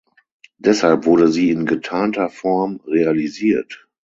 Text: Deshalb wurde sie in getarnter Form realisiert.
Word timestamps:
Deshalb 0.57 1.05
wurde 1.05 1.27
sie 1.27 1.51
in 1.51 1.67
getarnter 1.67 2.27
Form 2.31 2.79
realisiert. 2.87 3.87